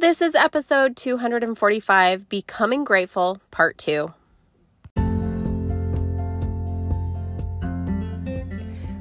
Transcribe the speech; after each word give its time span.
This 0.00 0.22
is 0.22 0.36
episode 0.36 0.94
245 0.94 2.28
Becoming 2.28 2.84
Grateful, 2.84 3.40
Part 3.50 3.76
2. 3.78 4.14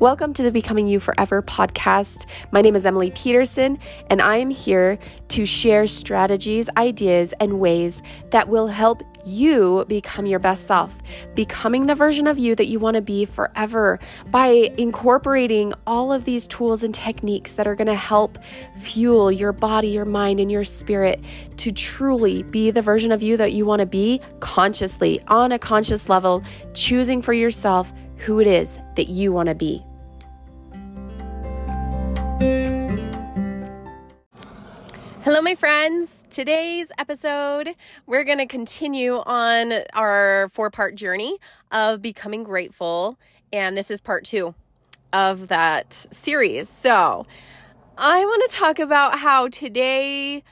Welcome 0.00 0.32
to 0.34 0.44
the 0.44 0.52
Becoming 0.52 0.86
You 0.86 1.00
Forever 1.00 1.42
podcast. 1.42 2.26
My 2.52 2.62
name 2.62 2.76
is 2.76 2.86
Emily 2.86 3.10
Peterson, 3.10 3.80
and 4.08 4.22
I 4.22 4.36
am 4.36 4.48
here 4.48 4.96
to 5.30 5.44
share 5.44 5.88
strategies, 5.88 6.68
ideas, 6.76 7.34
and 7.40 7.58
ways 7.58 8.00
that 8.30 8.48
will 8.48 8.68
help 8.68 9.02
you 9.26 9.84
become 9.88 10.24
your 10.24 10.38
best 10.38 10.68
self, 10.68 10.96
becoming 11.34 11.86
the 11.86 11.96
version 11.96 12.28
of 12.28 12.38
you 12.38 12.54
that 12.54 12.68
you 12.68 12.78
want 12.78 12.94
to 12.94 13.00
be 13.00 13.24
forever 13.24 13.98
by 14.30 14.72
incorporating 14.78 15.74
all 15.84 16.12
of 16.12 16.24
these 16.24 16.46
tools 16.46 16.84
and 16.84 16.94
techniques 16.94 17.54
that 17.54 17.66
are 17.66 17.74
going 17.74 17.88
to 17.88 17.96
help 17.96 18.38
fuel 18.76 19.32
your 19.32 19.52
body, 19.52 19.88
your 19.88 20.04
mind, 20.04 20.38
and 20.38 20.52
your 20.52 20.62
spirit 20.62 21.20
to 21.56 21.72
truly 21.72 22.44
be 22.44 22.70
the 22.70 22.82
version 22.82 23.10
of 23.10 23.20
you 23.20 23.36
that 23.36 23.52
you 23.52 23.66
want 23.66 23.80
to 23.80 23.86
be 23.86 24.20
consciously, 24.38 25.20
on 25.26 25.50
a 25.50 25.58
conscious 25.58 26.08
level, 26.08 26.44
choosing 26.72 27.20
for 27.20 27.32
yourself 27.32 27.92
who 28.18 28.38
it 28.38 28.46
is 28.46 28.78
that 28.94 29.08
you 29.08 29.32
want 29.32 29.48
to 29.48 29.56
be. 29.56 29.84
Hello, 35.38 35.44
my 35.44 35.54
friends. 35.54 36.24
Today's 36.30 36.90
episode, 36.98 37.76
we're 38.06 38.24
going 38.24 38.38
to 38.38 38.46
continue 38.46 39.18
on 39.18 39.72
our 39.92 40.48
four 40.48 40.68
part 40.68 40.96
journey 40.96 41.38
of 41.70 42.02
becoming 42.02 42.42
grateful. 42.42 43.20
And 43.52 43.76
this 43.76 43.88
is 43.88 44.00
part 44.00 44.24
two 44.24 44.56
of 45.12 45.46
that 45.46 45.92
series. 46.10 46.68
So, 46.68 47.24
I 47.96 48.24
want 48.24 48.50
to 48.50 48.56
talk 48.56 48.80
about 48.80 49.20
how 49.20 49.46
today, 49.46 50.42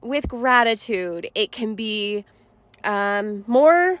with 0.00 0.26
gratitude, 0.26 1.30
it 1.36 1.52
can 1.52 1.76
be 1.76 2.24
um, 2.82 3.44
more 3.46 4.00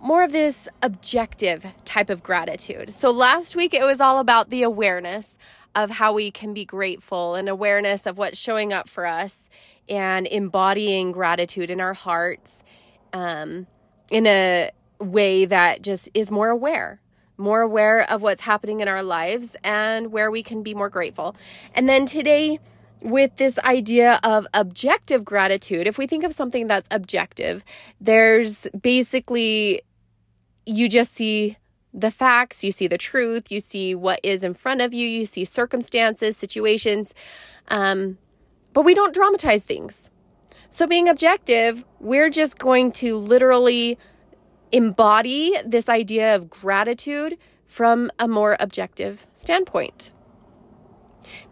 more 0.00 0.22
of 0.22 0.32
this 0.32 0.68
objective 0.82 1.66
type 1.84 2.10
of 2.10 2.22
gratitude. 2.22 2.90
So 2.90 3.10
last 3.10 3.56
week 3.56 3.72
it 3.72 3.84
was 3.84 4.00
all 4.00 4.18
about 4.18 4.50
the 4.50 4.62
awareness 4.62 5.38
of 5.76 5.90
how 5.90 6.12
we 6.12 6.32
can 6.32 6.52
be 6.52 6.64
grateful 6.64 7.36
and 7.36 7.48
awareness 7.48 8.06
of 8.06 8.18
what's 8.18 8.38
showing 8.38 8.72
up 8.72 8.88
for 8.88 9.06
us 9.06 9.48
and 9.88 10.26
embodying 10.26 11.12
gratitude 11.12 11.70
in 11.70 11.80
our 11.80 11.94
hearts 11.94 12.64
um, 13.12 13.68
in 14.10 14.26
a 14.26 14.70
way 14.98 15.44
that 15.44 15.82
just 15.82 16.08
is 16.14 16.30
more 16.30 16.48
aware 16.48 17.00
more 17.38 17.60
aware 17.60 18.10
of 18.10 18.22
what's 18.22 18.40
happening 18.40 18.80
in 18.80 18.88
our 18.88 19.02
lives 19.02 19.56
and 19.62 20.10
where 20.10 20.30
we 20.30 20.42
can 20.42 20.62
be 20.62 20.72
more 20.74 20.88
grateful. 20.88 21.36
And 21.74 21.86
then 21.86 22.06
today, 22.06 22.58
with 23.02 23.36
this 23.36 23.58
idea 23.58 24.18
of 24.22 24.46
objective 24.54 25.22
gratitude, 25.22 25.86
if 25.86 25.98
we 25.98 26.06
think 26.06 26.24
of 26.24 26.32
something 26.32 26.66
that's 26.66 26.88
objective, 26.90 27.62
there's 28.00 28.66
basically 28.80 29.82
you 30.64 30.88
just 30.88 31.14
see 31.14 31.56
the 31.96 32.10
facts, 32.10 32.62
you 32.62 32.70
see 32.70 32.86
the 32.86 32.98
truth, 32.98 33.50
you 33.50 33.58
see 33.58 33.94
what 33.94 34.20
is 34.22 34.44
in 34.44 34.52
front 34.52 34.82
of 34.82 34.92
you, 34.92 35.08
you 35.08 35.24
see 35.24 35.44
circumstances, 35.44 36.36
situations, 36.36 37.14
um, 37.68 38.18
but 38.74 38.84
we 38.84 38.94
don't 38.94 39.14
dramatize 39.14 39.62
things. 39.62 40.10
So, 40.68 40.86
being 40.86 41.08
objective, 41.08 41.84
we're 42.00 42.28
just 42.28 42.58
going 42.58 42.92
to 42.92 43.16
literally 43.16 43.98
embody 44.72 45.54
this 45.64 45.88
idea 45.88 46.34
of 46.34 46.50
gratitude 46.50 47.38
from 47.66 48.10
a 48.18 48.28
more 48.28 48.56
objective 48.60 49.26
standpoint. 49.32 50.12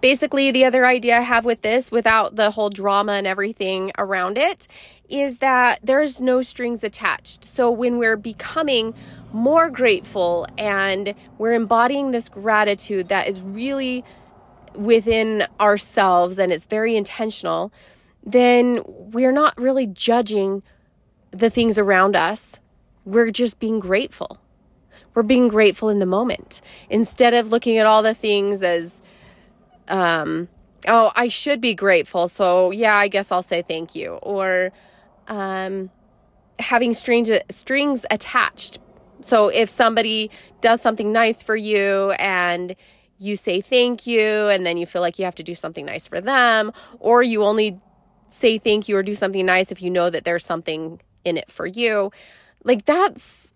Basically, 0.00 0.50
the 0.50 0.64
other 0.64 0.86
idea 0.86 1.18
I 1.18 1.22
have 1.22 1.44
with 1.44 1.62
this, 1.62 1.90
without 1.90 2.36
the 2.36 2.50
whole 2.50 2.70
drama 2.70 3.12
and 3.12 3.26
everything 3.26 3.92
around 3.98 4.38
it, 4.38 4.66
is 5.08 5.38
that 5.38 5.80
there's 5.82 6.20
no 6.20 6.42
strings 6.42 6.82
attached. 6.82 7.44
So 7.44 7.70
when 7.70 7.98
we're 7.98 8.16
becoming 8.16 8.94
more 9.32 9.70
grateful 9.70 10.46
and 10.56 11.14
we're 11.38 11.52
embodying 11.52 12.10
this 12.10 12.28
gratitude 12.28 13.08
that 13.08 13.28
is 13.28 13.42
really 13.42 14.04
within 14.74 15.46
ourselves 15.60 16.38
and 16.38 16.52
it's 16.52 16.66
very 16.66 16.96
intentional, 16.96 17.72
then 18.24 18.82
we're 18.86 19.32
not 19.32 19.56
really 19.56 19.86
judging 19.86 20.62
the 21.30 21.50
things 21.50 21.78
around 21.78 22.16
us. 22.16 22.60
We're 23.04 23.30
just 23.30 23.58
being 23.58 23.80
grateful. 23.80 24.38
We're 25.14 25.22
being 25.22 25.48
grateful 25.48 25.88
in 25.88 25.98
the 25.98 26.06
moment 26.06 26.60
instead 26.90 27.34
of 27.34 27.50
looking 27.50 27.78
at 27.78 27.86
all 27.86 28.02
the 28.02 28.14
things 28.14 28.62
as 28.62 29.02
um, 29.88 30.48
oh, 30.88 31.12
I 31.14 31.28
should 31.28 31.60
be 31.60 31.74
grateful. 31.74 32.28
So, 32.28 32.70
yeah, 32.70 32.96
I 32.96 33.08
guess 33.08 33.32
I'll 33.32 33.42
say 33.42 33.62
thank 33.62 33.94
you. 33.94 34.14
Or 34.22 34.72
um, 35.28 35.90
having 36.58 36.94
strange, 36.94 37.30
strings 37.50 38.04
attached. 38.10 38.78
So, 39.20 39.48
if 39.48 39.68
somebody 39.68 40.30
does 40.60 40.80
something 40.80 41.12
nice 41.12 41.42
for 41.42 41.56
you 41.56 42.12
and 42.12 42.74
you 43.18 43.36
say 43.36 43.60
thank 43.60 44.06
you, 44.06 44.48
and 44.48 44.66
then 44.66 44.76
you 44.76 44.86
feel 44.86 45.00
like 45.00 45.18
you 45.18 45.24
have 45.24 45.36
to 45.36 45.42
do 45.42 45.54
something 45.54 45.86
nice 45.86 46.08
for 46.08 46.20
them, 46.20 46.72
or 46.98 47.22
you 47.22 47.44
only 47.44 47.78
say 48.28 48.58
thank 48.58 48.88
you 48.88 48.96
or 48.96 49.02
do 49.02 49.14
something 49.14 49.46
nice 49.46 49.70
if 49.70 49.80
you 49.80 49.90
know 49.90 50.10
that 50.10 50.24
there's 50.24 50.44
something 50.44 51.00
in 51.24 51.36
it 51.36 51.50
for 51.50 51.66
you, 51.66 52.10
like 52.64 52.84
that's 52.84 53.54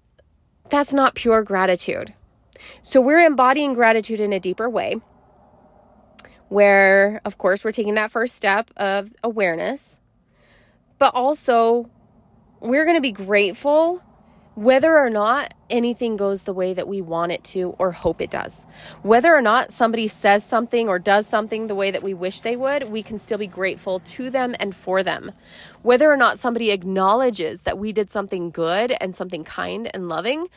that's 0.71 0.95
not 0.95 1.15
pure 1.15 1.43
gratitude. 1.43 2.15
So, 2.83 3.01
we're 3.01 3.25
embodying 3.25 3.75
gratitude 3.75 4.21
in 4.21 4.33
a 4.33 4.41
deeper 4.41 4.71
way 4.71 5.01
where, 6.49 7.21
of 7.25 7.39
course, 7.39 7.65
we're 7.65 7.73
taking 7.73 7.95
that 7.95 8.11
first 8.11 8.35
step 8.35 8.71
of 8.77 9.13
awareness, 9.23 10.01
but 10.99 11.15
also 11.15 11.91
we're 12.61 12.85
going 12.85 12.97
to 12.97 13.03
be 13.03 13.13
grateful 13.13 14.03
whether 14.59 14.99
or 14.99 15.09
not 15.09 15.55
anything 15.71 16.17
goes 16.17 16.43
the 16.43 16.53
way 16.53 16.75
that 16.75 16.89
we 16.89 17.01
want 17.01 17.31
it 17.31 17.45
to 17.45 17.77
or 17.79 17.93
hope 17.93 18.21
it 18.21 18.29
does. 18.29 18.67
Whether 19.03 19.33
or 19.33 19.41
not 19.41 19.73
somebody 19.73 20.09
says 20.09 20.43
something 20.45 20.89
or 20.89 20.99
does 20.99 21.29
something 21.29 21.69
the 21.69 21.77
way 21.77 21.93
that 21.93 22.03
we 22.03 22.13
wish 22.13 22.41
they 22.41 22.57
would, 22.57 22.89
we 22.89 23.05
can 23.05 23.21
still 23.21 23.39
be 23.39 23.47
grateful 23.47 24.01
to 24.01 24.31
them 24.31 24.57
and 24.59 24.75
for 24.75 25.05
them. 25.05 25.31
Whether 25.83 26.11
or 26.11 26.17
not 26.17 26.41
somebody 26.41 26.73
acknowledges 26.73 27.63
that 27.63 27.79
we 27.79 27.93
did 27.93 28.11
something 28.11 28.51
good 28.51 28.93
and 29.01 29.15
something 29.15 29.45
kind 29.45 29.89
and 29.95 30.09
loving, 30.09 30.49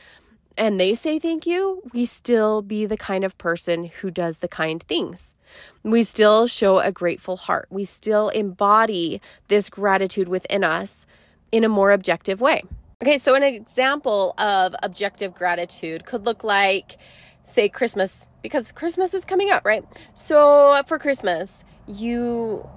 and 0.57 0.79
they 0.79 0.93
say 0.93 1.19
thank 1.19 1.45
you, 1.45 1.81
we 1.93 2.05
still 2.05 2.61
be 2.61 2.85
the 2.85 2.97
kind 2.97 3.23
of 3.23 3.37
person 3.37 3.85
who 3.85 4.11
does 4.11 4.39
the 4.39 4.47
kind 4.47 4.83
things. 4.83 5.35
We 5.83 6.03
still 6.03 6.47
show 6.47 6.79
a 6.79 6.91
grateful 6.91 7.37
heart. 7.37 7.67
We 7.69 7.85
still 7.85 8.29
embody 8.29 9.21
this 9.47 9.69
gratitude 9.69 10.29
within 10.29 10.63
us 10.63 11.05
in 11.51 11.63
a 11.63 11.69
more 11.69 11.91
objective 11.91 12.41
way. 12.41 12.63
Okay, 13.01 13.17
so 13.17 13.33
an 13.33 13.43
example 13.43 14.33
of 14.37 14.75
objective 14.83 15.33
gratitude 15.33 16.05
could 16.05 16.25
look 16.25 16.43
like, 16.43 16.97
say, 17.43 17.67
Christmas, 17.67 18.27
because 18.43 18.71
Christmas 18.71 19.13
is 19.13 19.25
coming 19.25 19.49
up, 19.49 19.65
right? 19.65 19.83
So 20.13 20.79
for 20.85 20.99
Christmas, 20.99 21.63
you 21.87 22.69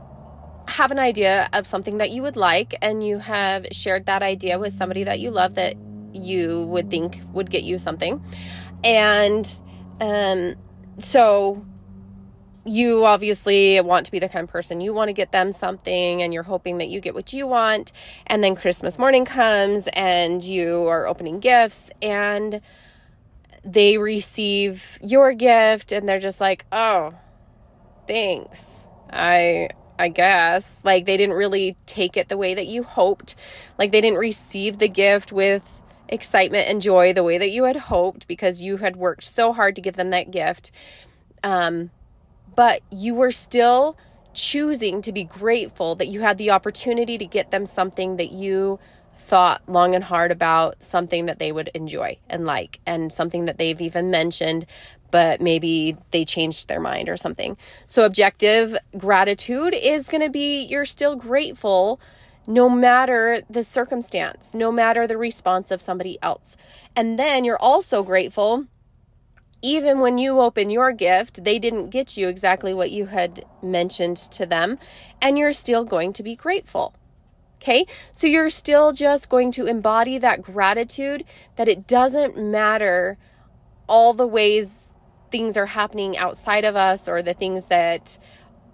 have 0.67 0.91
an 0.91 0.99
idea 0.99 1.51
of 1.53 1.67
something 1.67 1.99
that 1.99 2.11
you 2.11 2.23
would 2.23 2.37
like, 2.37 2.75
and 2.81 3.07
you 3.07 3.19
have 3.19 3.67
shared 3.71 4.07
that 4.07 4.23
idea 4.23 4.59
with 4.59 4.73
somebody 4.73 5.05
that 5.05 5.21
you 5.21 5.31
love 5.31 5.57
that 5.57 5.75
you 6.15 6.63
would 6.65 6.91
think 6.91 7.21
would 7.33 7.51
get 7.51 7.63
you 7.65 7.79
something. 7.79 8.23
And 8.83 9.61
um, 10.01 10.55
so 10.99 11.65
you 12.67 13.05
obviously 13.05 13.81
want 13.81 14.07
to 14.07 14.13
be 14.13 14.19
the 14.19 14.29
kind 14.29 14.45
of 14.45 14.51
person 14.51 14.81
you 14.81 14.95
want 14.95 15.09
to 15.09 15.13
get 15.13 15.33
them 15.33 15.53
something 15.53 16.23
and 16.23 16.33
you're 16.33 16.43
hoping 16.43 16.79
that 16.79 16.89
you 16.89 17.01
get 17.01 17.15
what 17.15 17.33
you 17.33 17.47
want. 17.47 17.93
And 18.27 18.43
then 18.43 18.57
Christmas 18.57 18.99
morning 18.99 19.25
comes 19.25 19.87
and 19.93 20.43
you 20.43 20.87
are 20.87 21.07
opening 21.07 21.41
gifts 21.41 21.91
and 22.01 22.61
they 23.65 23.99
receive 23.99 24.99
your 25.03 25.33
gift 25.33 25.93
and 25.93 26.09
they're 26.09 26.19
just 26.19 26.41
like, 26.41 26.65
"Oh, 26.73 27.15
thanks. 28.07 28.89
I 29.11 29.71
I 29.99 30.09
guess. 30.09 30.81
Like 30.85 31.07
they 31.07 31.17
didn't 31.17 31.37
really 31.37 31.77
take 31.87 32.17
it 32.17 32.29
the 32.29 32.37
way 32.37 32.55
that 32.55 32.67
you 32.67 32.83
hoped. 32.83 33.37
Like 33.79 33.93
they 33.93 34.01
didn't 34.01 34.19
receive 34.19 34.79
the 34.79 34.89
gift 34.89 35.33
with 35.33 35.83
excitement 36.09 36.69
and 36.69 36.83
joy 36.83 37.13
the 37.13 37.23
way 37.23 37.39
that 37.39 37.51
you 37.51 37.65
had 37.65 37.77
hoped 37.77 38.27
because 38.29 38.63
you 38.63 38.79
had 38.79 38.97
worked 38.97 39.25
so 39.25 39.53
hard 39.53 39.77
to 39.77 39.83
give 39.83 39.97
them 39.97 40.09
that 40.11 40.31
gift. 40.31 40.71
Um, 41.43 41.91
but 42.55 42.83
you 42.91 43.15
were 43.15 43.31
still 43.31 43.97
choosing 44.33 45.01
to 45.03 45.13
be 45.13 45.25
grateful 45.25 45.95
that 45.95 46.09
you 46.09 46.21
had 46.21 46.39
the 46.39 46.51
opportunity 46.51 47.17
to 47.19 47.27
get 47.27 47.51
them 47.51 47.67
something 47.67 48.17
that 48.17 48.33
you 48.33 48.79
thought 49.17 49.63
long 49.67 49.95
and 49.95 50.05
hard 50.05 50.31
about, 50.31 50.83
something 50.85 51.27
that 51.27 51.39
they 51.39 51.51
would 51.51 51.71
enjoy 51.75 52.19
and 52.29 52.45
like, 52.45 52.81
and 52.85 53.13
something 53.13 53.47
that 53.47 53.57
they've 53.57 53.81
even 53.81 54.11
mentioned, 54.11 54.67
but 55.11 55.41
maybe 55.41 55.97
they 56.11 56.25
changed 56.25 56.69
their 56.69 56.81
mind 56.81 57.09
or 57.09 57.17
something. 57.17 57.57
So, 57.87 58.05
objective 58.05 58.77
gratitude 58.99 59.75
is 59.75 60.09
going 60.09 60.23
to 60.23 60.31
be 60.31 60.65
you're 60.65 60.85
still 60.85 61.17
grateful 61.17 62.01
no 62.47 62.69
matter 62.69 63.43
the 63.49 63.63
circumstance, 63.63 64.55
no 64.55 64.71
matter 64.71 65.07
the 65.07 65.19
response 65.19 65.71
of 65.71 65.81
somebody 65.81 66.19
else. 66.23 66.57
And 66.95 67.19
then 67.19 67.45
you're 67.45 67.61
also 67.61 68.03
grateful 68.03 68.67
even 69.65 70.01
when 70.01 70.19
you 70.19 70.41
open 70.41 70.69
your 70.69 70.93
gift, 70.93 71.43
they 71.43 71.59
didn't 71.59 71.89
get 71.89 72.19
you 72.19 72.29
exactly 72.29 72.75
what 72.75 72.91
you 72.91 73.07
had 73.07 73.47
mentioned 73.63 74.19
to 74.19 74.45
them, 74.45 74.79
and 75.23 75.39
you're 75.39 75.55
still 75.55 75.85
going 75.85 76.13
to 76.13 76.23
be 76.23 76.37
grateful. 76.37 76.95
Okay, 77.57 77.87
so 78.13 78.27
you're 78.27 78.51
still 78.51 78.93
just 78.93 79.31
going 79.31 79.51
to 79.53 79.65
embody 79.65 80.19
that 80.19 80.43
gratitude 80.43 81.25
that 81.57 81.67
it 81.67 81.87
doesn't 81.87 82.37
matter 82.37 83.17
all 83.89 84.13
the 84.13 84.27
ways 84.27 84.93
things 85.31 85.57
are 85.57 85.65
happening 85.65 86.15
outside 86.15 86.67
of 86.67 86.77
us 86.77 87.09
or 87.09 87.23
the 87.23 87.33
things 87.33 87.67
that 87.67 88.19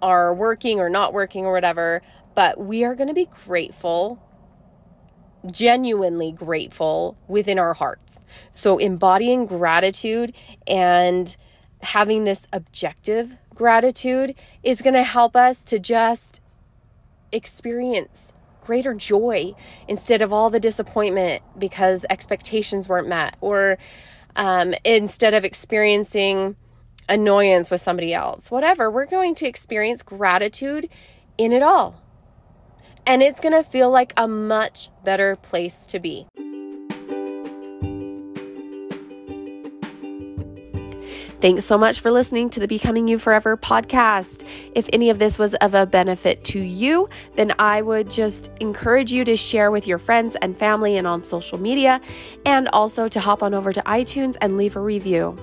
are 0.01 0.33
working 0.33 0.81
or 0.81 0.89
not 0.89 1.13
working 1.13 1.45
or 1.45 1.53
whatever, 1.53 2.01
but 2.35 2.59
we 2.59 2.83
are 2.83 2.95
going 2.95 3.07
to 3.07 3.13
be 3.13 3.27
grateful 3.45 4.19
genuinely 5.51 6.31
grateful 6.31 7.17
within 7.27 7.57
our 7.57 7.73
hearts. 7.73 8.21
So, 8.51 8.77
embodying 8.77 9.45
gratitude 9.45 10.35
and 10.67 11.35
having 11.81 12.23
this 12.25 12.47
objective 12.53 13.37
gratitude 13.55 14.35
is 14.63 14.81
going 14.81 14.93
to 14.93 15.03
help 15.03 15.35
us 15.35 15.63
to 15.65 15.79
just 15.79 16.41
experience 17.31 18.33
greater 18.63 18.93
joy 18.93 19.53
instead 19.87 20.21
of 20.21 20.31
all 20.31 20.49
the 20.49 20.59
disappointment 20.59 21.41
because 21.57 22.05
expectations 22.09 22.87
weren't 22.87 23.07
met, 23.07 23.35
or 23.41 23.77
um, 24.35 24.73
instead 24.83 25.33
of 25.33 25.43
experiencing 25.43 26.55
annoyance 27.09 27.71
with 27.71 27.81
somebody 27.81 28.13
else. 28.13 28.51
Whatever, 28.51 28.89
we're 28.89 29.07
going 29.07 29.35
to 29.35 29.47
experience 29.47 30.03
gratitude 30.03 30.87
in 31.37 31.51
it 31.51 31.63
all 31.63 32.00
and 33.05 33.21
it's 33.21 33.39
going 33.39 33.53
to 33.53 33.63
feel 33.63 33.89
like 33.89 34.13
a 34.17 34.27
much 34.27 34.89
better 35.03 35.35
place 35.35 35.85
to 35.87 35.99
be. 35.99 36.27
Thanks 41.41 41.65
so 41.65 41.75
much 41.75 42.01
for 42.01 42.11
listening 42.11 42.51
to 42.51 42.59
the 42.59 42.67
Becoming 42.67 43.07
You 43.07 43.17
Forever 43.17 43.57
podcast. 43.57 44.45
If 44.75 44.87
any 44.93 45.09
of 45.09 45.17
this 45.17 45.39
was 45.39 45.55
of 45.55 45.73
a 45.73 45.87
benefit 45.87 46.43
to 46.43 46.59
you, 46.59 47.09
then 47.33 47.51
I 47.57 47.81
would 47.81 48.11
just 48.11 48.51
encourage 48.59 49.11
you 49.11 49.25
to 49.25 49.35
share 49.35 49.71
with 49.71 49.87
your 49.87 49.97
friends 49.97 50.37
and 50.43 50.55
family 50.55 50.97
and 50.97 51.07
on 51.07 51.23
social 51.23 51.57
media, 51.57 51.99
and 52.45 52.67
also 52.67 53.07
to 53.07 53.19
hop 53.19 53.41
on 53.41 53.55
over 53.55 53.73
to 53.73 53.81
iTunes 53.87 54.37
and 54.39 54.55
leave 54.55 54.75
a 54.75 54.79
review. 54.79 55.35